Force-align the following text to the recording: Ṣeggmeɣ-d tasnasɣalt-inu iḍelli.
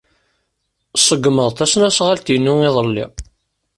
Ṣeggmeɣ-d 1.05 1.55
tasnasɣalt-inu 1.59 2.53
iḍelli. 2.67 3.05